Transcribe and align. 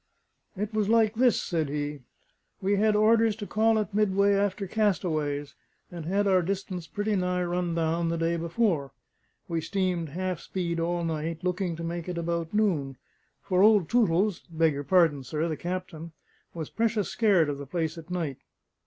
"It 0.57 0.73
was 0.73 0.89
like 0.89 1.13
this," 1.13 1.39
said 1.39 1.69
he. 1.69 1.99
"We 2.59 2.77
had 2.77 2.95
orders 2.95 3.35
to 3.35 3.45
call 3.45 3.77
at 3.77 3.93
Midway 3.93 4.33
after 4.33 4.65
castaways, 4.65 5.53
and 5.91 6.07
had 6.07 6.25
our 6.25 6.41
distance 6.41 6.87
pretty 6.87 7.15
nigh 7.15 7.43
run 7.43 7.75
down 7.75 8.09
the 8.09 8.17
day 8.17 8.35
before. 8.35 8.93
We 9.47 9.61
steamed 9.61 10.09
half 10.09 10.39
speed 10.39 10.79
all 10.79 11.03
night, 11.03 11.43
looking 11.43 11.75
to 11.75 11.83
make 11.83 12.09
it 12.09 12.17
about 12.17 12.51
noon; 12.51 12.97
for 13.43 13.61
old 13.61 13.89
Tootles 13.89 14.39
beg 14.49 14.73
your 14.73 14.83
pardon, 14.83 15.23
sir 15.23 15.47
the 15.47 15.55
captain 15.55 16.13
was 16.51 16.71
precious 16.71 17.09
scared 17.09 17.47
of 17.47 17.59
the 17.59 17.67
place 17.67 17.95
at 17.95 18.09
night. 18.09 18.37